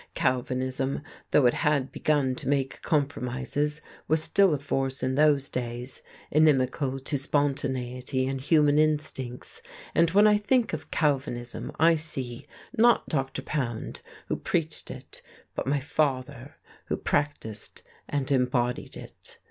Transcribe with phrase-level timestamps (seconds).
[0.15, 6.01] Calvinism, though it had begun to make compromises, was still a force in those days,
[6.31, 9.61] inimical to spontaneity and human instincts.
[9.93, 13.43] And when I think of Calvinism I see, not Dr.
[13.43, 15.21] Pound, who preached it,
[15.53, 16.55] but my father,
[16.87, 19.37] who practised and embodied it.